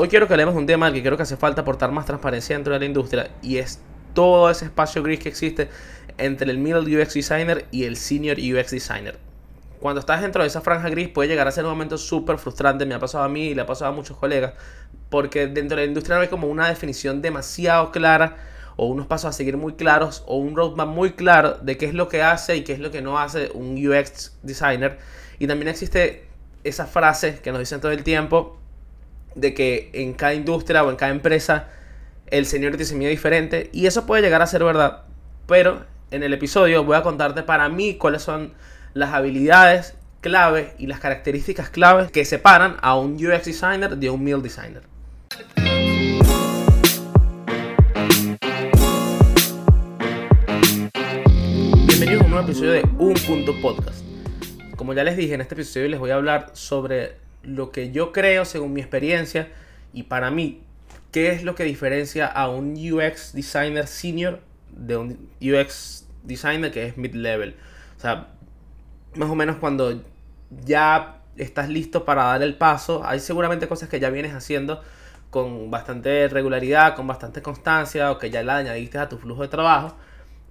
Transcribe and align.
Hoy 0.00 0.06
quiero 0.06 0.28
que 0.28 0.34
hablemos 0.34 0.54
de 0.54 0.60
un 0.60 0.66
tema 0.68 0.92
que 0.92 1.02
creo 1.02 1.16
que 1.16 1.24
hace 1.24 1.36
falta 1.36 1.62
aportar 1.62 1.90
más 1.90 2.06
transparencia 2.06 2.54
dentro 2.54 2.72
de 2.72 2.78
la 2.78 2.84
industria 2.84 3.30
y 3.42 3.56
es 3.56 3.80
todo 4.14 4.48
ese 4.48 4.66
espacio 4.66 5.02
gris 5.02 5.18
que 5.18 5.28
existe 5.28 5.70
entre 6.18 6.52
el 6.52 6.58
middle 6.58 7.02
UX 7.02 7.14
designer 7.14 7.66
y 7.72 7.82
el 7.82 7.96
senior 7.96 8.36
UX 8.38 8.70
designer. 8.70 9.18
Cuando 9.80 9.98
estás 9.98 10.22
dentro 10.22 10.42
de 10.42 10.46
esa 10.46 10.60
franja 10.60 10.88
gris 10.88 11.08
puede 11.08 11.28
llegar 11.28 11.48
a 11.48 11.50
ser 11.50 11.64
un 11.64 11.70
momento 11.70 11.98
súper 11.98 12.38
frustrante, 12.38 12.86
me 12.86 12.94
ha 12.94 13.00
pasado 13.00 13.24
a 13.24 13.28
mí 13.28 13.46
y 13.48 13.54
le 13.56 13.62
ha 13.62 13.66
pasado 13.66 13.90
a 13.90 13.92
muchos 13.92 14.16
colegas, 14.16 14.52
porque 15.10 15.48
dentro 15.48 15.76
de 15.76 15.82
la 15.82 15.88
industria 15.88 16.14
no 16.14 16.22
hay 16.22 16.28
como 16.28 16.46
una 16.46 16.68
definición 16.68 17.20
demasiado 17.20 17.90
clara 17.90 18.36
o 18.76 18.86
unos 18.86 19.08
pasos 19.08 19.30
a 19.30 19.32
seguir 19.32 19.56
muy 19.56 19.72
claros 19.72 20.22
o 20.28 20.36
un 20.36 20.54
roadmap 20.54 20.86
muy 20.86 21.14
claro 21.14 21.58
de 21.60 21.76
qué 21.76 21.86
es 21.86 21.94
lo 21.94 22.08
que 22.08 22.22
hace 22.22 22.56
y 22.56 22.62
qué 22.62 22.72
es 22.72 22.78
lo 22.78 22.92
que 22.92 23.02
no 23.02 23.18
hace 23.18 23.50
un 23.52 23.74
UX 23.84 24.38
designer. 24.44 24.96
Y 25.40 25.48
también 25.48 25.66
existe 25.66 26.24
esa 26.62 26.86
frase 26.86 27.40
que 27.42 27.50
nos 27.50 27.58
dicen 27.58 27.80
todo 27.80 27.90
el 27.90 28.04
tiempo 28.04 28.57
de 29.40 29.54
que 29.54 29.90
en 29.92 30.14
cada 30.14 30.34
industria 30.34 30.82
o 30.82 30.90
en 30.90 30.96
cada 30.96 31.12
empresa 31.12 31.68
el 32.26 32.44
seniority 32.44 32.84
se 32.84 32.94
mide 32.94 33.10
diferente 33.10 33.70
y 33.72 33.86
eso 33.86 34.04
puede 34.04 34.22
llegar 34.22 34.42
a 34.42 34.46
ser 34.46 34.64
verdad, 34.64 35.04
pero 35.46 35.86
en 36.10 36.22
el 36.22 36.34
episodio 36.34 36.84
voy 36.84 36.96
a 36.96 37.02
contarte 37.02 37.42
para 37.42 37.68
mí 37.68 37.94
cuáles 37.94 38.22
son 38.22 38.52
las 38.94 39.14
habilidades 39.14 39.94
clave 40.20 40.74
y 40.78 40.86
las 40.86 40.98
características 40.98 41.70
claves 41.70 42.10
que 42.10 42.24
separan 42.24 42.76
a 42.82 42.98
un 42.98 43.14
UX 43.14 43.44
designer 43.44 43.96
de 43.96 44.10
un 44.10 44.24
meal 44.24 44.42
designer. 44.42 44.82
Bienvenidos 51.86 52.22
a 52.22 52.24
un 52.24 52.30
nuevo 52.30 52.44
episodio 52.44 52.72
de 52.72 52.82
Un 52.98 53.14
Punto 53.14 53.54
Podcast. 53.62 54.04
Como 54.76 54.92
ya 54.94 55.04
les 55.04 55.16
dije, 55.16 55.34
en 55.34 55.40
este 55.40 55.54
episodio 55.54 55.88
les 55.88 56.00
voy 56.00 56.10
a 56.10 56.16
hablar 56.16 56.50
sobre 56.54 57.27
lo 57.48 57.70
que 57.70 57.90
yo 57.90 58.12
creo 58.12 58.44
según 58.44 58.72
mi 58.72 58.80
experiencia 58.80 59.48
y 59.92 60.04
para 60.04 60.30
mí, 60.30 60.62
qué 61.12 61.30
es 61.32 61.42
lo 61.42 61.54
que 61.54 61.64
diferencia 61.64 62.26
a 62.26 62.48
un 62.48 62.74
UX 62.74 63.32
designer 63.32 63.86
senior 63.86 64.40
de 64.70 64.96
un 64.96 65.30
UX 65.40 66.06
designer 66.22 66.70
que 66.70 66.86
es 66.86 66.96
mid-level. 66.96 67.56
O 67.96 68.00
sea, 68.00 68.28
más 69.14 69.30
o 69.30 69.34
menos 69.34 69.56
cuando 69.56 70.02
ya 70.64 71.22
estás 71.36 71.68
listo 71.68 72.04
para 72.04 72.24
dar 72.24 72.42
el 72.42 72.56
paso, 72.56 73.02
hay 73.04 73.20
seguramente 73.20 73.68
cosas 73.68 73.88
que 73.88 74.00
ya 74.00 74.10
vienes 74.10 74.34
haciendo 74.34 74.82
con 75.30 75.70
bastante 75.70 76.28
regularidad, 76.28 76.94
con 76.94 77.06
bastante 77.06 77.42
constancia 77.42 78.10
o 78.10 78.18
que 78.18 78.30
ya 78.30 78.42
la 78.42 78.56
añadiste 78.56 78.98
a 78.98 79.08
tu 79.08 79.18
flujo 79.18 79.42
de 79.42 79.48
trabajo. 79.48 79.96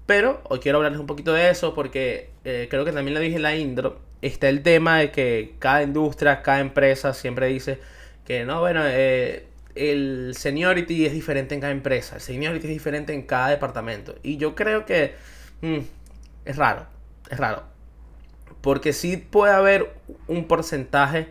Pero 0.08 0.42
hoy 0.46 0.60
quiero 0.60 0.78
hablarles 0.78 1.02
un 1.02 1.06
poquito 1.06 1.34
de 1.34 1.52
eso 1.52 1.76
porque 1.76 2.32
eh, 2.46 2.68
creo 2.70 2.86
que 2.86 2.94
también 2.94 3.14
lo 3.14 3.20
dije 3.20 3.36
en 3.36 3.42
la 3.44 3.56
intro. 3.56 4.00
Está 4.22 4.48
el 4.50 4.64
tema 4.64 4.98
de 5.00 5.12
que 5.12 5.56
cada 5.60 5.84
industria, 5.84 6.42
cada 6.42 6.62
empresa 6.62 7.14
siempre 7.14 7.48
dice 7.48 7.80
que 8.26 8.46
no, 8.46 8.62
bueno, 8.62 8.82
eh, 8.86 9.46
el 9.76 10.34
seniority 10.36 11.06
es 11.06 11.12
diferente 11.12 11.56
en 11.56 11.62
cada 11.62 11.74
empresa, 11.74 12.16
el 12.16 12.22
seniority 12.22 12.68
es 12.68 12.74
diferente 12.74 13.14
en 13.14 13.24
cada 13.24 13.50
departamento. 13.50 14.16
Y 14.24 14.38
yo 14.38 14.56
creo 14.56 14.86
que 14.86 15.14
mm, 15.62 15.80
es 16.46 16.56
raro, 16.56 16.88
es 17.30 17.38
raro. 17.38 17.64
Porque 18.62 18.94
sí 18.94 19.18
puede 19.18 19.54
haber 19.54 19.94
un 20.28 20.48
porcentaje 20.48 21.28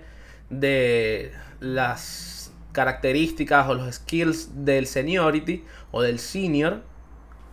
de 0.50 1.32
las 1.60 2.52
características 2.72 3.68
o 3.68 3.74
los 3.74 3.94
skills 3.94 4.66
del 4.66 4.86
seniority 4.86 5.64
o 5.92 6.02
del 6.02 6.18
senior 6.18 6.82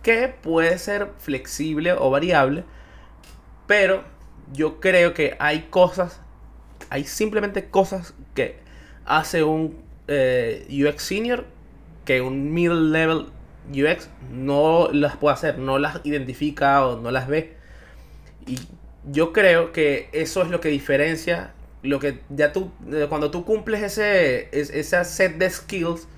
que 0.04 0.28
puede 0.28 0.78
ser 0.78 1.08
flexible 1.18 1.92
o 1.94 2.10
variable, 2.10 2.62
pero 3.66 4.04
yo 4.52 4.78
creo 4.78 5.14
que 5.14 5.36
hay 5.40 5.62
cosas, 5.70 6.20
hay 6.90 7.04
simplemente 7.04 7.70
cosas 7.70 8.14
que 8.34 8.58
hace 9.04 9.42
un 9.42 9.82
eh, 10.06 10.68
UX 10.70 11.02
senior 11.02 11.46
que 12.04 12.20
un 12.20 12.52
middle 12.52 12.90
level 12.90 13.26
UX 13.70 14.10
no 14.30 14.90
las 14.92 15.16
puede 15.16 15.34
hacer, 15.34 15.58
no 15.58 15.78
las 15.78 16.00
identifica 16.04 16.86
o 16.86 17.00
no 17.00 17.10
las 17.10 17.26
ve. 17.26 17.56
Y 18.46 18.58
yo 19.10 19.32
creo 19.32 19.72
que 19.72 20.10
eso 20.12 20.42
es 20.42 20.50
lo 20.50 20.60
que 20.60 20.68
diferencia 20.68 21.54
lo 21.82 22.00
que 22.00 22.20
ya 22.30 22.50
tú 22.50 22.72
cuando 23.10 23.30
tú 23.30 23.44
cumples 23.44 23.82
ese 23.82 24.48
ese 24.52 25.04
set 25.04 25.36
de 25.36 25.50
skills 25.50 26.08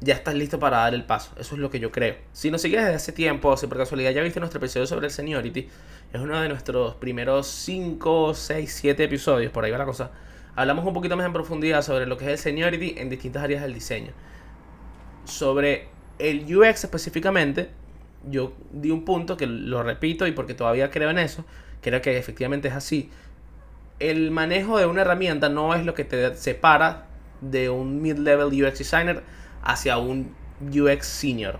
ya 0.00 0.14
estás 0.14 0.34
listo 0.34 0.58
para 0.58 0.78
dar 0.78 0.94
el 0.94 1.04
paso. 1.04 1.32
Eso 1.38 1.54
es 1.54 1.60
lo 1.60 1.70
que 1.70 1.80
yo 1.80 1.90
creo. 1.90 2.16
Si 2.32 2.50
nos 2.50 2.62
sigues 2.62 2.82
desde 2.82 2.96
hace 2.96 3.12
tiempo, 3.12 3.56
si 3.56 3.66
por 3.66 3.78
casualidad 3.78 4.10
ya 4.10 4.22
viste 4.22 4.40
nuestro 4.40 4.58
episodio 4.58 4.86
sobre 4.86 5.06
el 5.06 5.12
seniority, 5.12 5.68
es 6.12 6.20
uno 6.20 6.40
de 6.40 6.48
nuestros 6.48 6.94
primeros 6.96 7.46
5, 7.46 8.34
6, 8.34 8.72
7 8.72 9.04
episodios, 9.04 9.52
por 9.52 9.64
ahí 9.64 9.70
va 9.70 9.78
la 9.78 9.84
cosa. 9.84 10.10
Hablamos 10.56 10.84
un 10.84 10.94
poquito 10.94 11.16
más 11.16 11.26
en 11.26 11.32
profundidad 11.32 11.82
sobre 11.82 12.06
lo 12.06 12.16
que 12.16 12.26
es 12.26 12.30
el 12.30 12.38
seniority 12.38 12.94
en 12.98 13.10
distintas 13.10 13.42
áreas 13.42 13.62
del 13.62 13.74
diseño. 13.74 14.12
Sobre 15.24 15.88
el 16.18 16.44
UX 16.56 16.84
específicamente, 16.84 17.70
yo 18.28 18.52
di 18.70 18.90
un 18.90 19.04
punto 19.04 19.36
que 19.36 19.46
lo 19.46 19.82
repito 19.82 20.26
y 20.26 20.32
porque 20.32 20.54
todavía 20.54 20.90
creo 20.90 21.10
en 21.10 21.18
eso, 21.18 21.44
creo 21.80 22.00
que 22.00 22.16
efectivamente 22.16 22.68
es 22.68 22.74
así. 22.74 23.10
El 23.98 24.30
manejo 24.30 24.78
de 24.78 24.86
una 24.86 25.02
herramienta 25.02 25.48
no 25.48 25.74
es 25.74 25.84
lo 25.84 25.94
que 25.94 26.04
te 26.04 26.36
separa 26.36 27.06
de 27.40 27.70
un 27.70 28.00
mid-level 28.02 28.46
UX 28.46 28.78
designer 28.78 29.22
hacia 29.64 29.98
un 29.98 30.34
UX 30.60 31.06
senior. 31.06 31.58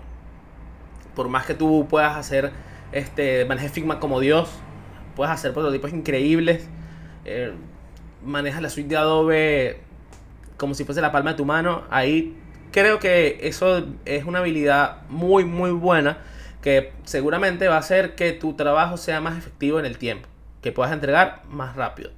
Por 1.15 1.27
más 1.27 1.45
que 1.45 1.55
tú 1.55 1.87
puedas 1.89 2.15
hacer 2.15 2.51
este 2.91 3.45
maneje 3.45 3.69
Figma 3.69 3.99
como 3.99 4.19
Dios, 4.19 4.49
puedes 5.15 5.31
hacer 5.33 5.53
prototipos 5.53 5.91
increíbles, 5.91 6.67
eh, 7.25 7.53
manejas 8.23 8.61
la 8.61 8.69
suite 8.69 8.89
de 8.89 8.97
Adobe 8.97 9.81
como 10.57 10.73
si 10.73 10.85
fuese 10.85 11.01
la 11.01 11.11
palma 11.11 11.31
de 11.31 11.37
tu 11.37 11.45
mano, 11.45 11.83
ahí 11.89 12.37
creo 12.71 12.99
que 12.99 13.39
eso 13.41 13.85
es 14.05 14.23
una 14.25 14.39
habilidad 14.39 15.01
muy 15.09 15.43
muy 15.43 15.71
buena 15.71 16.19
que 16.61 16.93
seguramente 17.03 17.67
va 17.67 17.75
a 17.75 17.79
hacer 17.79 18.15
que 18.15 18.31
tu 18.31 18.53
trabajo 18.53 18.97
sea 18.97 19.21
más 19.21 19.37
efectivo 19.37 19.79
en 19.79 19.85
el 19.85 19.97
tiempo, 19.97 20.27
que 20.61 20.71
puedas 20.71 20.93
entregar 20.93 21.43
más 21.49 21.75
rápido. 21.75 22.11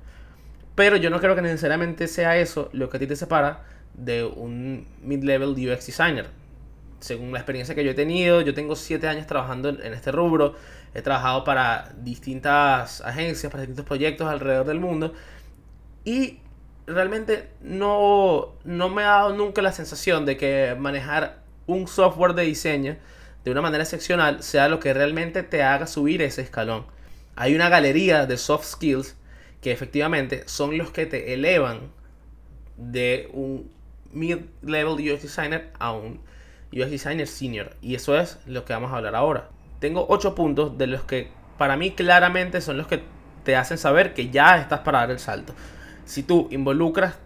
Pero 0.75 0.95
yo 0.95 1.09
no 1.09 1.19
creo 1.19 1.35
que 1.35 1.41
necesariamente 1.41 2.07
sea 2.07 2.37
eso 2.37 2.69
lo 2.71 2.89
que 2.89 2.97
a 2.97 2.99
ti 2.99 3.07
te 3.07 3.15
separa 3.15 3.63
de 3.97 4.23
un 4.23 4.87
mid-level 5.01 5.49
UX 5.49 5.85
designer. 5.85 6.29
Según 6.99 7.31
la 7.31 7.39
experiencia 7.39 7.75
que 7.75 7.83
yo 7.83 7.91
he 7.91 7.95
tenido, 7.95 8.41
yo 8.41 8.53
tengo 8.53 8.75
7 8.75 9.07
años 9.07 9.27
trabajando 9.27 9.69
en 9.69 9.93
este 9.93 10.11
rubro, 10.11 10.55
he 10.93 11.01
trabajado 11.01 11.43
para 11.43 11.93
distintas 11.97 13.01
agencias, 13.01 13.51
para 13.51 13.61
distintos 13.61 13.85
proyectos 13.85 14.27
alrededor 14.27 14.65
del 14.65 14.79
mundo 14.79 15.13
y 16.05 16.39
realmente 16.87 17.49
no, 17.61 18.53
no 18.63 18.89
me 18.89 19.03
ha 19.03 19.07
dado 19.07 19.35
nunca 19.35 19.61
la 19.61 19.73
sensación 19.73 20.25
de 20.25 20.37
que 20.37 20.75
manejar 20.79 21.43
un 21.67 21.87
software 21.87 22.33
de 22.33 22.43
diseño 22.43 22.95
de 23.43 23.51
una 23.51 23.61
manera 23.61 23.83
excepcional 23.83 24.41
sea 24.41 24.69
lo 24.69 24.79
que 24.79 24.93
realmente 24.93 25.43
te 25.43 25.63
haga 25.63 25.85
subir 25.85 26.21
ese 26.21 26.41
escalón. 26.41 26.85
Hay 27.35 27.55
una 27.55 27.69
galería 27.69 28.25
de 28.25 28.37
soft 28.37 28.65
skills 28.65 29.15
que 29.61 29.71
efectivamente 29.71 30.43
son 30.47 30.77
los 30.77 30.91
que 30.91 31.05
te 31.05 31.33
elevan 31.33 31.91
de 32.77 33.29
un 33.33 33.69
mid-level 34.17 34.93
UX 34.93 35.21
designer 35.21 35.71
a 35.79 35.91
un 35.91 36.19
UX 36.71 36.89
designer 36.89 37.27
senior. 37.27 37.75
Y 37.81 37.95
eso 37.95 38.17
es 38.17 38.39
lo 38.45 38.65
que 38.65 38.73
vamos 38.73 38.91
a 38.91 38.97
hablar 38.97 39.15
ahora. 39.15 39.49
Tengo 39.79 40.05
8 40.09 40.35
puntos 40.35 40.77
de 40.77 40.87
los 40.87 41.03
que 41.03 41.29
para 41.57 41.77
mí 41.77 41.91
claramente 41.91 42.61
son 42.61 42.77
los 42.77 42.87
que 42.87 43.03
te 43.43 43.55
hacen 43.55 43.77
saber 43.77 44.13
que 44.13 44.29
ya 44.29 44.57
estás 44.57 44.81
para 44.81 44.99
dar 44.99 45.11
el 45.11 45.19
salto. 45.19 45.53
Si 46.05 46.23
tú 46.23 46.47
involucras 46.51 47.17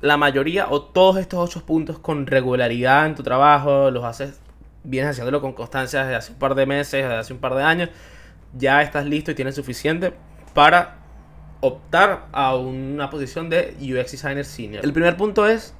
la 0.00 0.16
mayoría 0.16 0.68
o 0.68 0.82
todos 0.82 1.18
estos 1.18 1.38
8 1.38 1.64
puntos 1.66 1.98
con 1.98 2.26
regularidad 2.26 3.06
en 3.06 3.14
tu 3.14 3.22
trabajo, 3.22 3.90
los 3.90 4.04
haces, 4.04 4.40
vienes 4.84 5.10
haciéndolo 5.10 5.40
con 5.40 5.52
constancia 5.52 6.02
desde 6.02 6.16
hace 6.16 6.32
un 6.32 6.38
par 6.38 6.54
de 6.54 6.66
meses, 6.66 7.02
desde 7.02 7.14
hace 7.14 7.32
un 7.32 7.38
par 7.38 7.54
de 7.54 7.62
años, 7.62 7.90
ya 8.54 8.82
estás 8.82 9.06
listo 9.06 9.30
y 9.30 9.34
tienes 9.34 9.54
suficiente 9.54 10.12
para 10.54 10.98
optar 11.60 12.26
a 12.32 12.54
una 12.54 13.10
posición 13.10 13.48
de 13.48 13.76
UX 13.80 14.12
Designer 14.12 14.44
Senior. 14.44 14.84
El 14.84 14.92
primer 14.92 15.16
punto 15.16 15.46
es 15.46 15.74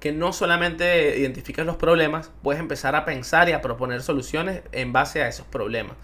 que 0.00 0.12
no 0.12 0.32
solamente 0.32 1.18
identificas 1.18 1.66
los 1.66 1.76
problemas, 1.76 2.30
puedes 2.42 2.60
empezar 2.60 2.94
a 2.94 3.04
pensar 3.04 3.48
y 3.48 3.52
a 3.52 3.62
proponer 3.62 4.02
soluciones 4.02 4.62
en 4.72 4.92
base 4.92 5.22
a 5.22 5.28
esos 5.28 5.46
problemas. 5.46 5.96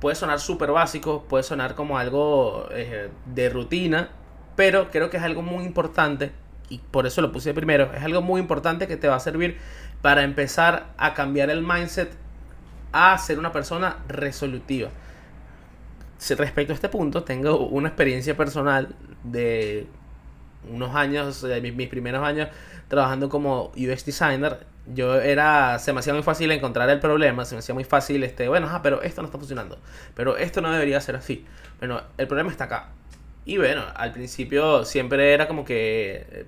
Puede 0.00 0.16
sonar 0.16 0.40
súper 0.40 0.70
básico, 0.70 1.24
puede 1.28 1.42
sonar 1.44 1.74
como 1.74 1.98
algo 1.98 2.68
eh, 2.70 3.10
de 3.26 3.50
rutina, 3.50 4.10
pero 4.56 4.90
creo 4.90 5.10
que 5.10 5.16
es 5.16 5.22
algo 5.22 5.42
muy 5.42 5.64
importante 5.64 6.32
y 6.68 6.78
por 6.78 7.06
eso 7.06 7.20
lo 7.20 7.32
puse 7.32 7.52
primero. 7.52 7.92
Es 7.92 8.02
algo 8.02 8.22
muy 8.22 8.40
importante 8.40 8.86
que 8.86 8.96
te 8.96 9.08
va 9.08 9.16
a 9.16 9.20
servir 9.20 9.58
para 10.00 10.22
empezar 10.22 10.86
a 10.96 11.12
cambiar 11.14 11.50
el 11.50 11.62
mindset 11.62 12.12
a 12.92 13.16
ser 13.18 13.38
una 13.38 13.52
persona 13.52 13.98
resolutiva. 14.08 14.90
Respecto 16.28 16.72
a 16.72 16.74
este 16.74 16.88
punto, 16.88 17.24
tengo 17.24 17.58
una 17.58 17.88
experiencia 17.88 18.36
personal 18.36 18.94
de 19.24 19.86
unos 20.68 20.94
años, 20.94 21.42
de 21.42 21.60
mis, 21.60 21.88
primeros 21.88 22.22
años 22.22 22.48
trabajando 22.88 23.28
como 23.28 23.72
UX 23.76 24.04
designer, 24.04 24.66
yo 24.94 25.20
era, 25.20 25.78
se 25.78 25.92
me 25.92 26.00
hacía 26.00 26.12
muy 26.12 26.22
fácil 26.22 26.50
encontrar 26.50 26.90
el 26.90 26.98
problema, 26.98 27.44
se 27.44 27.54
me 27.54 27.60
hacía 27.60 27.74
muy 27.74 27.84
fácil, 27.84 28.24
este, 28.24 28.48
bueno, 28.48 28.68
pero 28.82 29.02
esto 29.02 29.22
no 29.22 29.26
está 29.26 29.38
funcionando, 29.38 29.78
pero 30.14 30.36
esto 30.36 30.60
no 30.60 30.72
debería 30.72 31.00
ser 31.00 31.16
así. 31.16 31.46
Bueno, 31.78 32.02
el 32.18 32.26
problema 32.26 32.50
está 32.50 32.64
acá. 32.64 32.88
Y 33.44 33.56
bueno, 33.56 33.84
al 33.94 34.12
principio 34.12 34.84
siempre 34.84 35.32
era 35.32 35.46
como 35.48 35.64
que, 35.64 36.46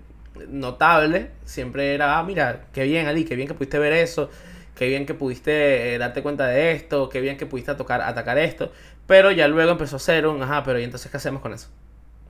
notable 0.49 1.31
siempre 1.45 1.95
era, 1.95 2.19
ah, 2.19 2.23
mira, 2.23 2.67
qué 2.73 2.85
bien 2.85 3.07
Ali, 3.07 3.25
qué 3.25 3.37
bien 3.37 3.49
que 3.49 3.55
pudiste 3.55 3.79
ver 3.79 3.93
eso, 3.93 4.31
qué 4.75 4.89
bien 4.89 5.07
que 5.07 5.15
pudiste 5.15 5.95
eh, 5.95 5.99
darte 5.99 6.23
cuenta 6.23 6.47
de 6.47 6.73
esto, 6.73 7.09
qué 7.09 7.21
bien 7.21 7.37
que 7.37 7.47
pudiste 7.47 7.75
tocar, 7.75 8.01
atacar 8.03 8.39
esto, 8.39 8.73
pero 9.07 9.31
ya 9.31 9.49
luego 9.49 9.73
empezó 9.73 9.97
a 9.97 9.99
ser 9.99 10.27
un, 10.27 10.43
ajá, 10.43 10.65
pero 10.65 10.79
¿y 10.81 10.85
entonces 10.85 11.11
qué 11.11 11.17
hacemos 11.17 11.43
con 11.43 11.53
eso? 11.53 11.69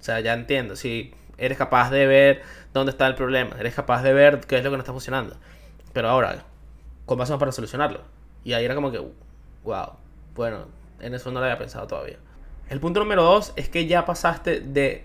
O 0.00 0.02
sea, 0.02 0.20
ya 0.20 0.34
entiendo, 0.34 0.76
si 0.76 1.14
eres 1.38 1.58
capaz 1.58 1.90
de 1.90 2.06
ver 2.06 2.42
dónde 2.72 2.90
está 2.90 3.06
el 3.06 3.14
problema, 3.14 3.56
eres 3.58 3.74
capaz 3.74 4.02
de 4.02 4.12
ver 4.12 4.40
qué 4.40 4.58
es 4.58 4.64
lo 4.64 4.70
que 4.70 4.76
no 4.76 4.82
está 4.82 4.92
funcionando, 4.92 5.36
pero 5.92 6.08
ahora, 6.08 6.44
¿cómo 7.06 7.22
hacemos 7.22 7.40
para 7.40 7.52
solucionarlo? 7.52 8.00
Y 8.44 8.52
ahí 8.54 8.64
era 8.64 8.74
como 8.74 8.90
que, 8.90 8.98
wow, 9.64 9.92
bueno, 10.34 10.66
en 11.00 11.14
eso 11.14 11.30
no 11.30 11.40
lo 11.40 11.46
había 11.46 11.58
pensado 11.58 11.86
todavía. 11.86 12.16
El 12.68 12.80
punto 12.80 13.00
número 13.00 13.22
dos 13.22 13.52
es 13.56 13.68
que 13.68 13.86
ya 13.86 14.06
pasaste 14.06 14.60
de 14.60 15.04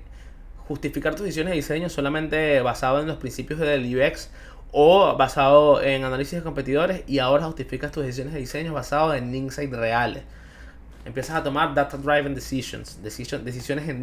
justificar 0.68 1.15
tus 1.15 1.24
decisiones 1.24 1.51
de 1.51 1.57
diseño 1.57 1.89
solamente 1.89 2.62
basado 2.62 3.00
en 3.00 3.07
los 3.07 3.18
principios 3.18 3.59
del 3.59 3.83
UX 3.83 4.29
o 4.71 5.15
basado 5.18 5.81
en 5.81 6.03
análisis 6.03 6.39
de 6.39 6.44
competidores 6.44 7.03
y 7.07 7.19
ahora 7.19 7.45
justificas 7.45 7.91
tus 7.91 8.03
decisiones 8.03 8.33
de 8.33 8.39
diseño 8.39 8.74
basado 8.74 9.13
en 9.13 9.33
insights 9.33 9.75
reales. 9.75 10.24
Empiezas 11.06 11.38
a 11.38 11.44
tomar 11.44 11.74
data 11.74 11.97
driven 11.97 12.35
decisions, 12.35 13.01
decisiones 13.01 13.95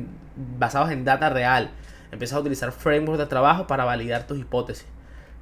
basadas 0.59 0.91
en 0.91 1.05
data 1.05 1.29
real. 1.29 1.71
Empiezas 2.15 2.37
a 2.37 2.41
utilizar 2.41 2.71
frameworks 2.71 3.19
de 3.19 3.27
trabajo 3.27 3.67
para 3.67 3.85
validar 3.85 4.25
tus 4.25 4.39
hipótesis. 4.39 4.87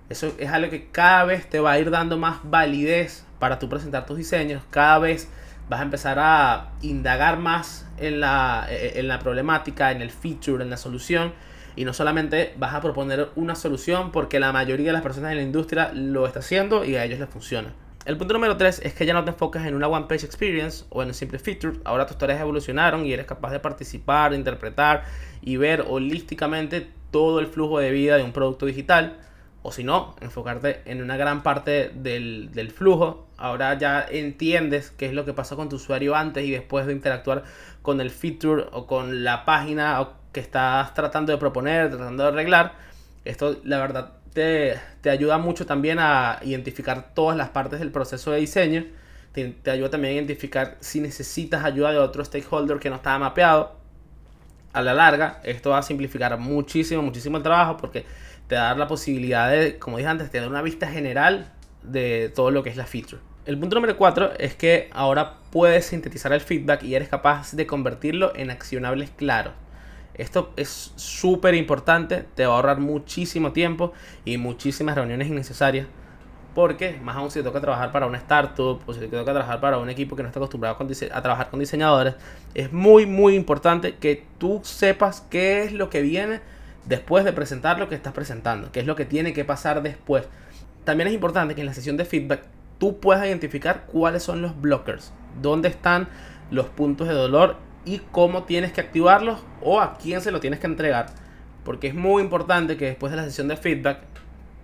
Eso 0.08 0.32
es 0.38 0.50
algo 0.50 0.70
que 0.70 0.88
cada 0.90 1.24
vez 1.24 1.46
te 1.50 1.60
va 1.60 1.72
a 1.72 1.78
ir 1.78 1.90
dando 1.90 2.16
más 2.16 2.38
validez 2.44 3.26
para 3.38 3.58
tú 3.58 3.68
presentar 3.68 4.06
tus 4.06 4.16
diseños. 4.16 4.62
Cada 4.70 4.98
vez 4.98 5.28
vas 5.68 5.80
a 5.80 5.82
empezar 5.82 6.18
a 6.18 6.70
indagar 6.80 7.38
más 7.38 7.86
en 7.98 8.20
la, 8.20 8.66
e, 8.70 8.86
e, 8.86 9.00
en 9.00 9.08
la 9.08 9.18
problemática, 9.18 9.92
en 9.92 10.00
el 10.00 10.10
feature, 10.10 10.64
en 10.64 10.70
la 10.70 10.78
solución. 10.78 11.34
Y 11.76 11.84
no 11.84 11.92
solamente 11.92 12.54
vas 12.56 12.72
a 12.72 12.80
proponer 12.80 13.28
una 13.36 13.54
solución 13.54 14.10
porque 14.10 14.40
la 14.40 14.50
mayoría 14.50 14.86
de 14.86 14.92
las 14.94 15.02
personas 15.02 15.32
en 15.32 15.36
la 15.36 15.42
industria 15.42 15.92
lo 15.92 16.26
está 16.26 16.38
haciendo 16.38 16.86
y 16.86 16.96
a 16.96 17.04
ellos 17.04 17.18
les 17.18 17.28
funciona. 17.28 17.68
El 18.04 18.16
punto 18.16 18.34
número 18.34 18.56
3 18.56 18.80
es 18.82 18.94
que 18.94 19.06
ya 19.06 19.14
no 19.14 19.22
te 19.22 19.30
enfocas 19.30 19.64
en 19.64 19.76
una 19.76 19.86
one 19.86 20.06
page 20.08 20.26
experience 20.26 20.84
o 20.88 21.02
en 21.02 21.08
un 21.08 21.14
simple 21.14 21.38
feature. 21.38 21.78
Ahora 21.84 22.04
tus 22.06 22.18
tareas 22.18 22.40
evolucionaron 22.40 23.06
y 23.06 23.12
eres 23.12 23.26
capaz 23.26 23.52
de 23.52 23.60
participar, 23.60 24.34
interpretar 24.34 25.04
y 25.40 25.56
ver 25.56 25.84
holísticamente 25.88 26.88
todo 27.12 27.38
el 27.38 27.46
flujo 27.46 27.78
de 27.78 27.92
vida 27.92 28.16
de 28.16 28.24
un 28.24 28.32
producto 28.32 28.66
digital 28.66 29.20
o 29.62 29.70
si 29.70 29.84
no, 29.84 30.16
enfocarte 30.20 30.82
en 30.86 31.00
una 31.00 31.16
gran 31.16 31.44
parte 31.44 31.92
del, 31.94 32.72
flujo. 32.74 33.28
Ahora 33.36 33.78
ya 33.78 34.04
entiendes 34.10 34.90
qué 34.90 35.06
es 35.06 35.12
lo 35.12 35.24
que 35.24 35.32
pasó 35.32 35.54
con 35.54 35.68
tu 35.68 35.76
usuario 35.76 36.16
antes 36.16 36.44
y 36.44 36.50
después 36.50 36.86
de 36.86 36.92
interactuar 36.92 37.44
con 37.82 38.00
el 38.00 38.10
feature 38.10 38.64
o 38.72 38.88
con 38.88 39.22
la 39.22 39.44
página 39.44 40.08
que 40.32 40.40
estás 40.40 40.92
tratando 40.94 41.30
de 41.30 41.38
proponer, 41.38 41.90
tratando 41.90 42.24
de 42.24 42.28
arreglar. 42.30 42.74
Esto, 43.24 43.60
la 43.62 43.78
verdad, 43.78 44.14
te, 44.32 44.78
ayuda 45.08 45.38
mucho 45.38 45.66
también 45.66 45.98
a 46.00 46.38
identificar 46.42 47.14
todas 47.14 47.36
las 47.36 47.50
partes 47.50 47.80
del 47.80 47.90
proceso 47.90 48.30
de 48.32 48.40
diseño. 48.40 48.86
Te, 49.32 49.70
ayuda 49.70 49.90
también 49.90 50.12
a 50.12 50.16
identificar 50.16 50.76
si 50.80 51.00
necesitas 51.00 51.64
ayuda 51.64 51.92
de 51.92 51.98
otro 51.98 52.24
stakeholder 52.24 52.78
que 52.78 52.90
no 52.90 52.96
estaba 52.96 53.18
mapeado. 53.18 53.80
A 54.72 54.80
la 54.80 54.94
larga, 54.94 55.40
esto 55.44 55.70
va 55.70 55.78
a 55.78 55.82
simplificar 55.82 56.38
muchísimo, 56.38 57.02
muchísimo 57.02 57.36
el 57.36 57.42
trabajo 57.42 57.76
porque 57.76 58.06
te 58.48 58.54
da 58.54 58.74
la 58.74 58.86
posibilidad 58.86 59.50
de, 59.50 59.78
como 59.78 59.98
dije 59.98 60.08
antes, 60.08 60.30
te 60.30 60.40
da 60.40 60.48
una 60.48 60.62
vista 60.62 60.86
general 60.86 61.52
de 61.82 62.32
todo 62.34 62.50
lo 62.50 62.62
que 62.62 62.70
es 62.70 62.76
la 62.76 62.86
feature. 62.86 63.20
El 63.44 63.58
punto 63.58 63.74
número 63.74 63.96
4 63.96 64.32
es 64.38 64.54
que 64.54 64.88
ahora 64.92 65.34
puedes 65.50 65.86
sintetizar 65.86 66.32
el 66.32 66.40
feedback 66.40 66.84
y 66.84 66.94
eres 66.94 67.08
capaz 67.08 67.52
de 67.52 67.66
convertirlo 67.66 68.32
en 68.34 68.50
accionables 68.50 69.10
claros. 69.10 69.52
Esto 70.14 70.52
es 70.56 70.92
súper 70.96 71.54
importante, 71.54 72.24
te 72.34 72.46
va 72.46 72.54
a 72.54 72.56
ahorrar 72.56 72.80
muchísimo 72.80 73.52
tiempo 73.52 73.92
y 74.24 74.36
muchísimas 74.36 74.94
reuniones 74.94 75.28
innecesarias. 75.28 75.86
Porque, 76.54 76.98
más 77.02 77.16
aún 77.16 77.30
si 77.30 77.38
te 77.38 77.44
toca 77.44 77.62
trabajar 77.62 77.92
para 77.92 78.06
una 78.06 78.18
startup 78.18 78.80
o 78.86 78.92
si 78.92 79.00
te 79.00 79.08
toca 79.08 79.32
trabajar 79.32 79.58
para 79.60 79.78
un 79.78 79.88
equipo 79.88 80.16
que 80.16 80.22
no 80.22 80.28
está 80.28 80.38
acostumbrado 80.38 80.76
a 80.76 81.22
trabajar 81.22 81.48
con 81.48 81.58
diseñadores, 81.58 82.14
es 82.52 82.72
muy, 82.72 83.06
muy 83.06 83.34
importante 83.34 83.94
que 83.94 84.26
tú 84.36 84.60
sepas 84.62 85.22
qué 85.30 85.62
es 85.62 85.72
lo 85.72 85.88
que 85.88 86.02
viene 86.02 86.40
después 86.84 87.24
de 87.24 87.32
presentar 87.32 87.78
lo 87.78 87.88
que 87.88 87.94
estás 87.94 88.12
presentando, 88.12 88.70
qué 88.70 88.80
es 88.80 88.86
lo 88.86 88.96
que 88.96 89.06
tiene 89.06 89.32
que 89.32 89.46
pasar 89.46 89.82
después. 89.82 90.24
También 90.84 91.08
es 91.08 91.14
importante 91.14 91.54
que 91.54 91.62
en 91.62 91.66
la 91.66 91.74
sesión 91.74 91.96
de 91.96 92.04
feedback 92.04 92.42
tú 92.78 92.98
puedas 92.98 93.24
identificar 93.24 93.86
cuáles 93.86 94.22
son 94.22 94.42
los 94.42 94.60
blockers, 94.60 95.12
dónde 95.40 95.68
están 95.68 96.08
los 96.50 96.66
puntos 96.66 97.08
de 97.08 97.14
dolor 97.14 97.56
y 97.84 97.98
cómo 98.10 98.44
tienes 98.44 98.72
que 98.72 98.80
activarlos 98.80 99.40
o 99.60 99.80
a 99.80 99.96
quién 99.98 100.20
se 100.20 100.30
lo 100.30 100.40
tienes 100.40 100.60
que 100.60 100.66
entregar. 100.66 101.06
Porque 101.64 101.88
es 101.88 101.94
muy 101.94 102.22
importante 102.22 102.76
que 102.76 102.86
después 102.86 103.10
de 103.10 103.16
la 103.16 103.24
sesión 103.24 103.48
de 103.48 103.56
feedback, 103.56 103.98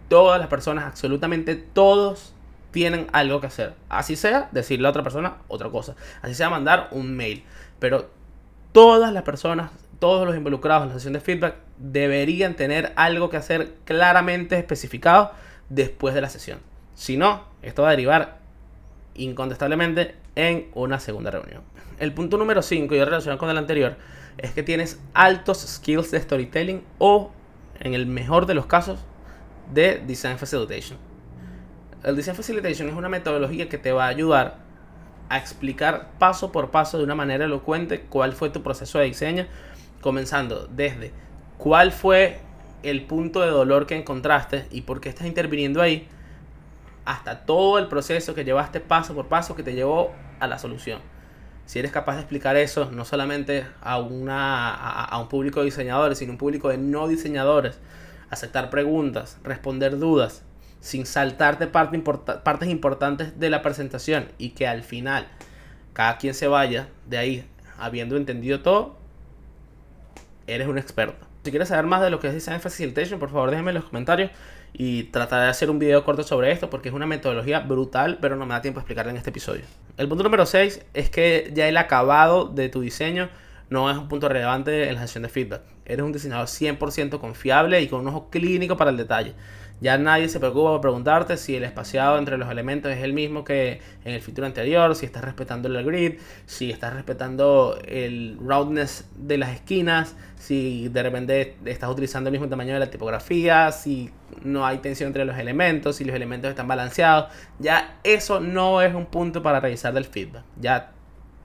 todas 0.09 0.39
las 0.39 0.49
personas, 0.49 0.85
absolutamente 0.85 1.55
todos, 1.55 2.35
tienen 2.71 3.07
algo 3.13 3.41
que 3.41 3.47
hacer. 3.47 3.75
Así 3.89 4.17
sea 4.17 4.49
decirle 4.53 4.89
a 4.89 4.91
otra 4.91 5.03
persona 5.03 5.39
otra 5.49 5.71
cosa. 5.71 5.97
Así 6.23 6.35
sea 6.35 6.51
mandar 6.51 6.89
un 6.91 7.17
mail. 7.17 7.45
Pero 7.79 8.11
todas 8.73 9.13
las 9.13 9.23
personas 9.23 9.71
todos 9.99 10.27
los 10.27 10.37
involucrados 10.37 10.85
en 10.85 10.89
la 10.89 10.95
sesión 10.95 11.13
de 11.13 11.21
feedback 11.21 11.57
deberían 11.77 12.55
tener 12.55 12.93
algo 12.97 13.31
que 13.31 13.37
hacer 13.37 13.75
claramente 13.85 14.57
especificado 14.57 15.33
después 15.69 16.15
de 16.15 16.21
la 16.21 16.29
sesión. 16.29 16.61
Si 16.95 17.17
no, 17.17 17.45
esto 17.63 17.83
va 17.83 17.89
a 17.89 17.93
derivar 17.93 18.39
incontestablemente 19.19 20.15
en 20.35 20.69
una 20.75 21.01
segunda 21.01 21.31
reunión. 21.31 21.63
El 21.99 22.13
punto 22.13 22.37
número 22.37 22.63
5, 22.63 22.95
y 22.95 23.05
relacionado 23.05 23.39
con 23.39 23.51
el 23.51 23.59
anterior, 23.59 23.97
es 24.39 24.53
que 24.53 24.63
tienes 24.63 25.01
altos 25.15 25.59
skills 25.59 26.11
de 26.11 26.21
storytelling 26.21 26.83
o, 26.99 27.33
en 27.81 27.95
el 27.95 28.07
mejor 28.07 28.47
de 28.47 28.55
los 28.55 28.67
casos, 28.67 29.01
de 29.73 30.03
design 30.07 30.39
facilitation. 30.39 30.99
El 32.05 32.17
design 32.17 32.37
facilitation 32.37 32.89
es 32.89 32.95
una 32.95 33.09
metodología 33.09 33.69
que 33.69 33.79
te 33.79 33.93
va 33.93 34.05
a 34.05 34.09
ayudar 34.09 34.59
a 35.29 35.39
explicar 35.39 36.13
paso 36.19 36.53
por 36.53 36.71
paso 36.71 36.99
de 36.99 37.05
una 37.05 37.15
manera 37.15 37.45
elocuente 37.45 38.03
cuál 38.03 38.33
fue 38.33 38.51
tu 38.51 38.63
proceso 38.63 38.99
de 38.99 39.07
diseño 39.07 39.47
comenzando 40.01 40.69
desde 40.69 41.13
cuál 41.59 41.93
fue 41.93 42.39
el 42.83 43.05
punto 43.05 43.41
de 43.41 43.49
dolor 43.49 43.87
que 43.87 43.97
encontraste 43.97 44.67
y 44.71 44.83
por 44.83 45.01
qué 45.01 45.09
estás 45.09 45.27
interviniendo 45.27 45.83
ahí, 45.83 46.09
hasta 47.09 47.47
todo 47.47 47.79
el 47.79 47.89
proceso 47.89 48.35
que 48.35 48.45
llevaste 48.45 48.81
paso 48.81 49.15
por 49.15 49.29
paso 49.29 49.57
que 49.57 49.63
te 49.63 49.73
llevó 49.73 50.13
a 50.41 50.47
la 50.47 50.59
solución. 50.59 51.01
Si 51.65 51.79
eres 51.79 51.91
capaz 51.91 52.17
de 52.17 52.21
explicar 52.21 52.55
eso 52.57 52.91
no 52.91 53.07
solamente 53.07 53.67
a, 53.81 53.99
una, 53.99 54.75
a, 54.75 55.19
un 55.19 55.31
público 55.31 55.61
de 55.61 55.67
diseñadores, 55.67 56.19
sino 56.19 56.33
un 56.33 56.39
público 56.39 56.69
de 56.69 56.77
no 56.77 57.09
diseñadores, 57.09 57.79
aceptar 58.29 58.69
preguntas, 58.69 59.39
responder 59.43 59.99
dudas, 59.99 60.43
sin 60.81 61.07
saltarte 61.07 61.67
parte 61.67 61.99
partes 61.99 62.69
importantes 62.69 63.41
de 63.41 63.49
la 63.49 63.63
presentación 63.63 64.29
y 64.37 64.51
que 64.51 64.67
al 64.67 64.83
final 64.83 65.29
cada 65.95 66.19
quien 66.19 66.35
se 66.35 66.47
vaya 66.47 66.91
de 67.07 67.17
ahí 67.17 67.49
habiendo 67.79 68.19
entendido 68.19 68.61
todo, 68.61 68.99
eres 70.47 70.69
un 70.69 70.77
experto. 70.77 71.28
Si 71.49 71.51
quieres 71.51 71.71
saber 71.71 71.87
más 71.87 72.03
de 72.03 72.11
lo 72.11 72.21
que 72.21 72.29
es 72.29 72.35
Design 72.35 72.61
Facilitation, 72.61 73.19
por 73.19 73.31
favor 73.31 73.51
déjenme 73.51 73.71
en 73.71 73.77
los 73.77 73.85
comentarios 73.85 74.31
y 74.75 75.05
trataré 75.05 75.45
de 75.45 75.49
hacer 75.49 75.71
un 75.71 75.79
video 75.79 76.05
corto 76.05 76.23
sobre 76.23 76.53
esto 76.53 76.69
porque 76.69 76.91
es 76.91 76.95
una 76.95 77.07
metodología 77.07 77.61
brutal, 77.61 78.19
pero 78.21 78.37
no 78.37 78.45
me 78.45 78.53
da 78.53 78.61
tiempo 78.61 78.81
a 78.81 78.83
explicarla 78.83 79.13
en 79.13 79.17
este 79.17 79.31
episodio. 79.31 79.63
El 79.97 80.09
punto 80.09 80.25
número 80.25 80.45
6 80.45 80.85
es 80.93 81.09
que 81.09 81.51
ya 81.55 81.67
el 81.67 81.79
acabado 81.79 82.45
de 82.45 82.69
tu 82.69 82.83
diseño 82.83 83.31
no 83.71 83.91
es 83.91 83.99
un 83.99 84.09
punto 84.09 84.29
relevante 84.29 84.89
en 84.89 84.95
la 84.95 85.03
sesión 85.03 85.23
de 85.23 85.29
feedback. 85.29 85.63
Eres 85.85 86.05
un 86.05 86.13
diseñador 86.13 86.47
100% 86.47 87.19
confiable 87.21 87.81
y 87.83 87.89
con 87.89 88.01
un 88.01 88.09
ojo 88.09 88.31
clínico 88.31 88.77
para 88.77 88.91
el 88.91 88.97
detalle. 88.97 89.35
Ya 89.81 89.97
nadie 89.97 90.29
se 90.29 90.41
preocupa 90.41 90.71
por 90.71 90.81
preguntarte 90.81 91.37
si 91.37 91.55
el 91.55 91.63
espaciado 91.63 92.19
entre 92.19 92.37
los 92.37 92.51
elementos 92.51 92.91
es 92.91 92.99
el 93.05 93.13
mismo 93.13 93.45
que 93.45 93.81
en 94.05 94.13
el 94.13 94.21
feature 94.21 94.47
anterior, 94.47 94.97
si 94.97 95.07
estás 95.07 95.23
respetando 95.23 95.69
el 95.69 95.85
grid, 95.85 96.15
si 96.47 96.73
estás 96.73 96.95
respetando 96.95 97.79
el 97.87 98.39
roundness 98.45 99.09
de 99.15 99.39
las 99.39 99.51
esquinas, 99.51 100.17
si 100.37 100.89
de 100.89 101.03
repente 101.03 101.57
estás 101.65 101.91
utilizando 101.91 102.29
el 102.29 102.33
mismo 102.33 102.49
tamaño 102.49 102.75
de 102.75 102.81
la 102.81 102.91
tipografía, 102.91 103.71
si 103.71 104.11
no 104.43 104.67
hay 104.67 104.79
tensión 104.79 105.09
entre 105.09 105.25
los 105.25 105.39
elementos, 105.39 105.97
si 105.97 106.05
los 106.05 106.17
elementos 106.17 106.51
están 106.51 106.67
balanceados. 106.67 107.33
Ya 107.61 108.01
eso 108.03 108.41
no 108.41 108.83
es 108.83 108.93
un 108.93 109.07
punto 109.07 109.45
para 109.45 109.61
revisar 109.61 109.95
del 109.95 110.07
feedback. 110.07 110.43
Ya 110.61 110.91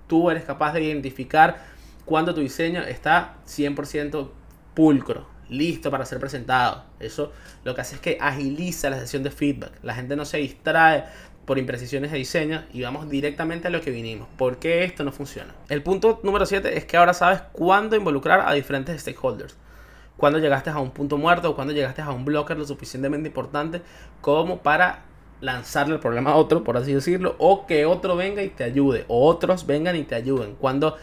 tú 0.08 0.32
eres 0.32 0.44
capaz 0.44 0.74
de 0.74 0.84
identificar 0.84 1.73
cuando 2.06 2.34
tu 2.34 2.42
diseño 2.42 2.82
está 2.82 3.38
100% 3.48 4.30
pulcro 4.74 5.34
listo 5.50 5.92
para 5.92 6.06
ser 6.06 6.20
presentado. 6.20 6.84
Eso 7.00 7.32
lo 7.64 7.76
que 7.76 7.82
hace 7.82 7.96
es 7.96 8.02
que 8.02 8.18
agiliza 8.20 8.90
la 8.90 9.00
sesión 9.00 9.24
de 9.24 9.32
feedback. 9.32 9.72
La 9.84 9.94
gente 9.94 10.16
no 10.16 10.26
se 10.26 10.38
distrae 10.38 11.06
por 11.46 11.58
imprecisiones 11.58 12.12
de 12.12 12.18
diseño 12.18 12.64
y 12.74 12.82
vamos 12.82 13.10
directamente 13.10 13.68
a 13.68 13.72
lo 13.72 13.82
que 13.82 13.92
vinimos. 13.92 14.28
¿Por 14.38 14.58
qué 14.58 14.84
esto 14.84 15.04
no 15.04 15.12
funciona? 15.12 15.54
El 15.70 15.84
punto 15.84 16.20
número 16.24 16.46
7 16.46 16.78
es 16.78 16.86
que 16.86 16.98
ahora 16.98 17.14
sabes 17.14 17.42
cuándo 17.52 17.96
involucrar 17.96 18.48
a 18.48 18.54
diferentes 18.54 19.02
stakeholders. 19.02 19.56
Cuando 20.18 20.40
llegaste 20.40 20.70
a 20.70 20.80
un 20.80 20.92
punto 20.92 21.18
muerto 21.18 21.50
o 21.50 21.56
cuando 21.56 21.74
llegaste 21.74 22.02
a 22.02 22.12
un 22.12 22.24
blocker 22.24 22.58
lo 22.58 22.66
suficientemente 22.66 23.28
importante 23.28 23.82
como 24.22 24.60
para 24.60 25.04
lanzarle 25.42 25.96
el 25.96 26.00
problema 26.00 26.32
a 26.32 26.36
otro, 26.36 26.64
por 26.64 26.78
así 26.78 26.94
decirlo, 26.94 27.36
o 27.38 27.68
que 27.68 27.86
otro 27.86 28.16
venga 28.16 28.42
y 28.42 28.50
te 28.50 28.64
ayude, 28.64 29.04
o 29.10 29.28
otros 29.28 29.66
vengan 29.68 29.98
y 29.98 30.04
te 30.04 30.16
ayuden. 30.16 30.56
Cuando, 30.56 30.96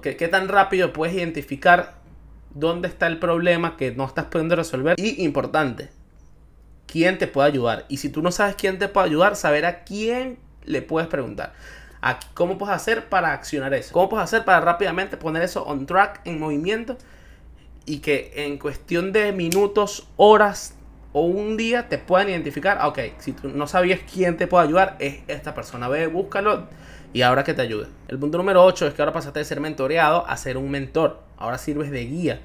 qué 0.00 0.28
tan 0.28 0.48
rápido 0.48 0.92
puedes 0.92 1.14
identificar 1.14 1.94
dónde 2.54 2.88
está 2.88 3.06
el 3.06 3.18
problema 3.18 3.76
que 3.76 3.92
no 3.92 4.04
estás 4.04 4.26
pudiendo 4.26 4.56
resolver. 4.56 4.96
Y 4.98 5.24
importante, 5.24 5.90
quién 6.86 7.18
te 7.18 7.26
puede 7.26 7.48
ayudar. 7.48 7.84
Y 7.88 7.98
si 7.98 8.08
tú 8.08 8.22
no 8.22 8.30
sabes 8.30 8.56
quién 8.56 8.78
te 8.78 8.88
puede 8.88 9.06
ayudar, 9.06 9.36
saber 9.36 9.64
a 9.64 9.84
quién 9.84 10.38
le 10.64 10.82
puedes 10.82 11.08
preguntar. 11.08 11.52
¿Cómo 12.34 12.58
puedes 12.58 12.74
hacer 12.74 13.08
para 13.08 13.32
accionar 13.32 13.74
eso? 13.74 13.92
¿Cómo 13.92 14.08
puedes 14.08 14.24
hacer 14.24 14.44
para 14.44 14.60
rápidamente 14.60 15.16
poner 15.16 15.42
eso 15.42 15.64
on 15.64 15.86
track, 15.86 16.20
en 16.24 16.38
movimiento? 16.38 16.96
Y 17.86 17.98
que 17.98 18.32
en 18.36 18.58
cuestión 18.58 19.12
de 19.12 19.32
minutos, 19.32 20.08
horas 20.16 20.74
o 21.12 21.22
un 21.22 21.56
día 21.56 21.88
te 21.88 21.98
puedan 21.98 22.28
identificar. 22.28 22.78
Ok, 22.86 22.98
si 23.18 23.32
tú 23.32 23.48
no 23.48 23.66
sabías 23.66 24.00
quién 24.12 24.36
te 24.36 24.46
puede 24.46 24.66
ayudar, 24.66 24.96
es 25.00 25.20
esta 25.26 25.54
persona. 25.54 25.88
Ve, 25.88 26.06
búscalo 26.06 26.68
y 27.12 27.22
ahora 27.22 27.44
que 27.44 27.54
te 27.54 27.62
ayude. 27.62 27.86
El 28.08 28.18
punto 28.18 28.38
número 28.38 28.64
8 28.64 28.86
es 28.86 28.94
que 28.94 29.02
ahora 29.02 29.12
pasaste 29.12 29.38
de 29.38 29.44
ser 29.44 29.60
mentoreado 29.60 30.26
a 30.26 30.36
ser 30.36 30.56
un 30.56 30.70
mentor. 30.70 31.20
Ahora 31.36 31.58
sirves 31.58 31.90
de 31.90 32.04
guía 32.04 32.40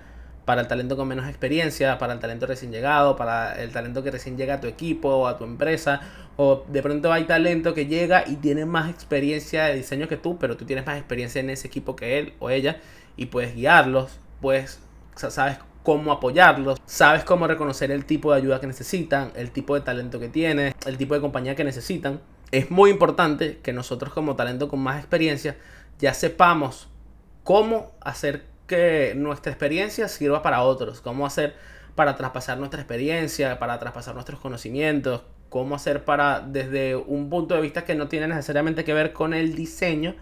para 0.46 0.62
el 0.62 0.68
talento 0.68 0.98
con 0.98 1.08
menos 1.08 1.28
experiencia, 1.28 1.98
para 1.98 2.14
el 2.14 2.20
talento 2.20 2.46
recién 2.46 2.72
llegado, 2.72 3.16
para 3.16 3.62
el 3.62 3.72
talento 3.72 4.04
que 4.04 4.12
recién 4.12 4.38
llega 4.38 4.56
a 4.56 4.62
tu 4.62 4.68
equipo 4.68 5.10
o 5.10 5.28
a 5.28 5.38
tu 5.38 5.44
empresa. 5.44 6.02
O 6.36 6.66
de 6.68 6.82
pronto 6.82 7.12
hay 7.14 7.26
talento 7.26 7.74
que 7.74 7.86
llega 7.86 8.24
y 8.28 8.38
tiene 8.38 8.66
más 8.66 8.90
experiencia 8.90 9.66
de 9.66 9.76
diseño 9.76 10.08
que 10.08 10.18
tú, 10.18 10.38
pero 10.38 10.58
tú 10.58 10.66
tienes 10.66 10.86
más 10.86 10.98
experiencia 10.98 11.40
en 11.40 11.50
ese 11.50 11.68
equipo 11.68 11.96
que 11.96 12.20
él 12.20 12.34
o 12.40 12.50
ella 12.50 12.78
y 13.16 13.28
puedes 13.28 13.56
guiarlos, 13.56 14.20
pues 14.42 14.80
sabes 15.16 15.58
cómo 15.84 16.12
apoyarlos, 16.12 16.80
sabes 16.86 17.24
cómo 17.24 17.46
reconocer 17.46 17.92
el 17.92 18.06
tipo 18.06 18.32
de 18.32 18.38
ayuda 18.38 18.60
que 18.60 18.68
necesitan, 18.68 19.32
el 19.36 19.52
tipo 19.52 19.76
de 19.76 19.82
talento 19.82 20.20
que 20.20 20.30
tienen, 20.30 20.74
el 20.86 20.98
tipo 20.98 21.14
de 21.14 21.22
compañía 21.22 21.56
que 21.56 21.64
necesitan 21.64 22.22
es 22.54 22.70
muy 22.70 22.92
importante 22.92 23.58
que 23.64 23.74
nosotros 23.74 24.14
como 24.14 24.36
talento 24.36 24.70
con 24.70 24.80
más 24.80 25.00
experiencia 25.00 25.58
ya 25.98 26.14
sepamos 26.14 26.88
cómo 27.44 27.92
hacer 28.00 28.44
que 28.68 29.14
nuestra 29.18 29.52
experiencia 29.52 30.08
sirva 30.08 30.44
para 30.44 30.62
otros, 30.62 31.02
cómo 31.02 31.26
hacer 31.26 31.56
para 31.96 32.16
traspasar 32.16 32.60
nuestra 32.60 32.80
experiencia, 32.80 33.58
para 33.58 33.80
traspasar 33.80 34.14
nuestros 34.14 34.40
conocimientos, 34.40 35.24
cómo 35.50 35.74
hacer 35.74 36.06
para, 36.06 36.42
desde 36.42 36.96
un 36.96 37.32
punto 37.32 37.56
de 37.56 37.62
vista 37.62 37.86
que 37.86 37.96
no 37.96 38.08
tiene 38.08 38.28
necesariamente 38.28 38.84
que 38.84 38.94
ver 38.94 39.14
con 39.14 39.34
el 39.34 39.56
diseño, 39.56 40.16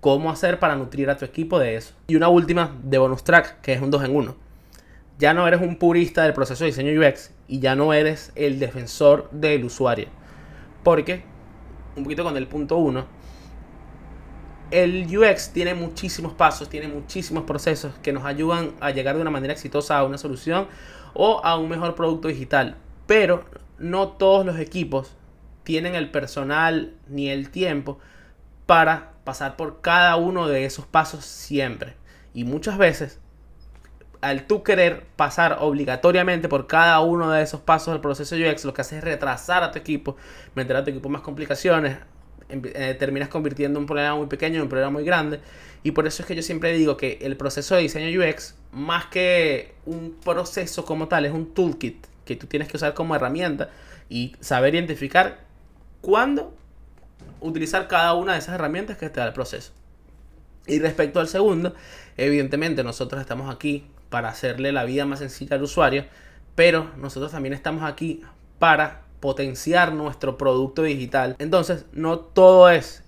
cómo 0.00 0.30
hacer 0.30 0.60
para 0.60 0.76
nutrir 0.76 1.10
a 1.10 1.18
tu 1.18 1.26
equipo 1.26 1.58
de 1.58 1.76
eso. 1.76 1.92
Y 2.06 2.16
una 2.16 2.28
última 2.28 2.74
de 2.82 2.96
bonus 2.96 3.22
track, 3.22 3.60
que 3.60 3.74
es 3.74 3.82
un 3.82 3.90
2 3.90 4.04
en 4.04 4.16
1. 4.16 4.36
Ya 5.18 5.34
no 5.34 5.46
eres 5.46 5.60
un 5.60 5.76
purista 5.76 6.22
del 6.22 6.32
proceso 6.32 6.64
de 6.64 6.70
diseño 6.70 6.98
UX 6.98 7.32
y 7.48 7.60
ya 7.60 7.76
no 7.76 7.92
eres 7.92 8.32
el 8.34 8.58
defensor 8.58 9.28
del 9.30 9.66
usuario. 9.66 10.08
Porque 10.82 11.28
un 12.00 12.04
poquito 12.04 12.24
con 12.24 12.36
el 12.36 12.46
punto 12.46 12.76
1, 12.76 13.04
el 14.70 15.18
UX 15.18 15.50
tiene 15.52 15.74
muchísimos 15.74 16.32
pasos, 16.32 16.68
tiene 16.68 16.88
muchísimos 16.88 17.44
procesos 17.44 17.94
que 18.02 18.12
nos 18.12 18.24
ayudan 18.24 18.72
a 18.80 18.90
llegar 18.90 19.16
de 19.16 19.22
una 19.22 19.30
manera 19.30 19.52
exitosa 19.52 19.98
a 19.98 20.04
una 20.04 20.18
solución 20.18 20.68
o 21.14 21.40
a 21.44 21.56
un 21.58 21.68
mejor 21.68 21.94
producto 21.94 22.28
digital. 22.28 22.76
Pero 23.06 23.44
no 23.78 24.08
todos 24.08 24.46
los 24.46 24.58
equipos 24.58 25.16
tienen 25.64 25.94
el 25.94 26.10
personal 26.10 26.94
ni 27.08 27.28
el 27.28 27.50
tiempo 27.50 27.98
para 28.66 29.12
pasar 29.24 29.56
por 29.56 29.80
cada 29.80 30.16
uno 30.16 30.46
de 30.46 30.64
esos 30.64 30.86
pasos 30.86 31.24
siempre. 31.24 31.94
Y 32.32 32.44
muchas 32.44 32.78
veces, 32.78 33.18
al 34.20 34.46
tú 34.46 34.62
querer 34.62 35.04
pasar 35.16 35.58
obligatoriamente 35.60 36.48
por 36.48 36.66
cada 36.66 37.00
uno 37.00 37.30
de 37.30 37.42
esos 37.42 37.60
pasos 37.60 37.94
del 37.94 38.00
proceso 38.00 38.36
UX, 38.36 38.64
lo 38.64 38.74
que 38.74 38.82
hace 38.82 38.98
es 38.98 39.04
retrasar 39.04 39.62
a 39.62 39.70
tu 39.70 39.78
equipo, 39.78 40.16
meter 40.54 40.76
a 40.76 40.84
tu 40.84 40.90
equipo 40.90 41.08
más 41.08 41.22
complicaciones, 41.22 41.96
eh, 42.50 42.96
terminas 42.98 43.28
convirtiendo 43.28 43.78
un 43.78 43.86
problema 43.86 44.14
muy 44.16 44.26
pequeño 44.26 44.56
en 44.56 44.62
un 44.62 44.68
problema 44.68 44.90
muy 44.90 45.04
grande. 45.04 45.40
Y 45.82 45.92
por 45.92 46.06
eso 46.06 46.22
es 46.22 46.26
que 46.26 46.34
yo 46.34 46.42
siempre 46.42 46.72
digo 46.72 46.96
que 46.96 47.18
el 47.22 47.36
proceso 47.36 47.74
de 47.74 47.82
diseño 47.82 48.20
UX, 48.20 48.54
más 48.72 49.06
que 49.06 49.74
un 49.86 50.16
proceso 50.22 50.84
como 50.84 51.08
tal, 51.08 51.24
es 51.24 51.32
un 51.32 51.54
toolkit 51.54 52.06
que 52.26 52.36
tú 52.36 52.46
tienes 52.46 52.68
que 52.68 52.76
usar 52.76 52.92
como 52.92 53.16
herramienta 53.16 53.70
y 54.08 54.36
saber 54.40 54.74
identificar 54.74 55.40
cuándo 56.02 56.54
utilizar 57.40 57.88
cada 57.88 58.14
una 58.14 58.34
de 58.34 58.40
esas 58.40 58.54
herramientas 58.54 58.98
que 58.98 59.08
te 59.08 59.20
da 59.20 59.26
el 59.26 59.32
proceso. 59.32 59.72
Y 60.66 60.78
respecto 60.78 61.20
al 61.20 61.28
segundo, 61.28 61.74
evidentemente 62.16 62.84
nosotros 62.84 63.20
estamos 63.20 63.52
aquí 63.52 63.86
para 64.10 64.28
hacerle 64.28 64.72
la 64.72 64.84
vida 64.84 65.06
más 65.06 65.20
sencilla 65.20 65.56
al 65.56 65.62
usuario, 65.62 66.04
pero 66.54 66.90
nosotros 66.96 67.32
también 67.32 67.54
estamos 67.54 67.84
aquí 67.84 68.22
para 68.58 69.02
potenciar 69.20 69.94
nuestro 69.94 70.36
producto 70.36 70.82
digital. 70.82 71.36
Entonces, 71.38 71.86
no 71.92 72.18
todo 72.18 72.68
es 72.68 73.04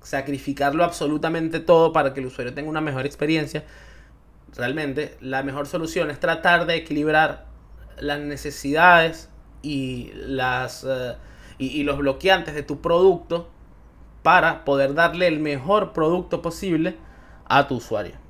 sacrificarlo 0.00 0.84
absolutamente 0.84 1.60
todo 1.60 1.92
para 1.92 2.14
que 2.14 2.20
el 2.20 2.26
usuario 2.26 2.54
tenga 2.54 2.70
una 2.70 2.80
mejor 2.80 3.04
experiencia. 3.04 3.64
Realmente, 4.56 5.16
la 5.20 5.42
mejor 5.42 5.66
solución 5.66 6.10
es 6.10 6.20
tratar 6.20 6.66
de 6.66 6.76
equilibrar 6.76 7.46
las 7.98 8.20
necesidades 8.20 9.28
y, 9.62 10.12
las, 10.14 10.84
eh, 10.88 11.16
y 11.58 11.82
los 11.84 11.98
bloqueantes 11.98 12.54
de 12.54 12.62
tu 12.62 12.80
producto 12.80 13.50
para 14.22 14.64
poder 14.64 14.94
darle 14.94 15.26
el 15.26 15.40
mejor 15.40 15.92
producto 15.92 16.42
posible 16.42 16.96
a 17.46 17.66
tu 17.66 17.76
usuario. 17.76 18.21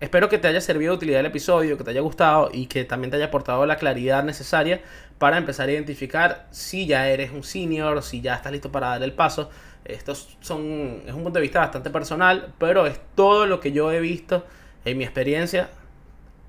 Espero 0.00 0.28
que 0.28 0.38
te 0.38 0.46
haya 0.46 0.60
servido 0.60 0.92
de 0.92 0.96
utilidad 0.96 1.20
el 1.20 1.26
episodio, 1.26 1.76
que 1.76 1.82
te 1.82 1.90
haya 1.90 2.02
gustado 2.02 2.50
y 2.52 2.66
que 2.66 2.84
también 2.84 3.10
te 3.10 3.16
haya 3.16 3.26
aportado 3.26 3.66
la 3.66 3.76
claridad 3.76 4.22
necesaria 4.22 4.80
para 5.18 5.38
empezar 5.38 5.68
a 5.68 5.72
identificar 5.72 6.46
si 6.52 6.86
ya 6.86 7.08
eres 7.08 7.32
un 7.32 7.42
senior, 7.42 8.00
si 8.04 8.20
ya 8.20 8.36
estás 8.36 8.52
listo 8.52 8.70
para 8.70 8.90
dar 8.90 9.02
el 9.02 9.12
paso. 9.12 9.50
Estos 9.84 10.36
son, 10.40 11.02
es 11.04 11.12
un 11.12 11.24
punto 11.24 11.38
de 11.38 11.42
vista 11.42 11.58
bastante 11.58 11.90
personal, 11.90 12.54
pero 12.58 12.86
es 12.86 13.00
todo 13.16 13.46
lo 13.46 13.58
que 13.58 13.72
yo 13.72 13.90
he 13.90 13.98
visto 13.98 14.46
en 14.84 14.98
mi 14.98 15.04
experiencia 15.04 15.68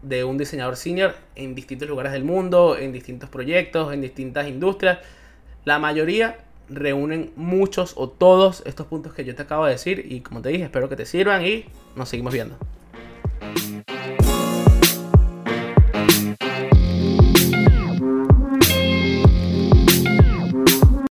de 0.04 0.24
un 0.24 0.38
diseñador 0.38 0.78
senior 0.78 1.16
en 1.36 1.56
distintos 1.56 1.90
lugares 1.90 2.12
del 2.12 2.24
mundo, 2.24 2.78
en 2.78 2.92
distintos 2.92 3.32
proyectos, 3.32 3.92
en 3.92 4.02
distintas 4.02 4.48
industrias. 4.48 5.00
La 5.66 5.80
mayoría 5.80 6.38
reúnen 6.70 7.32
muchos 7.36 7.94
o 7.98 8.10
todos 8.10 8.62
estos 8.68 8.86
puntos 8.86 9.16
que 9.16 9.26
yo 9.26 9.34
te 9.34 9.42
acabo 9.42 9.66
de 9.66 9.72
decir 9.72 10.06
y 10.08 10.22
como 10.22 10.44
te 10.44 10.50
dije, 10.50 10.66
espero 10.66 10.88
que 10.88 10.96
te 10.96 11.08
sirvan 11.08 11.44
y 11.44 11.66
nos 11.96 12.10
seguimos 12.10 12.32
viendo. 12.32 12.56